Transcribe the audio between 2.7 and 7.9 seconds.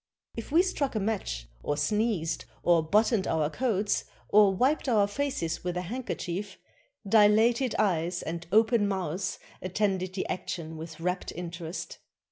buttoned our coats, or wiped our faces with a handkerchief, dilated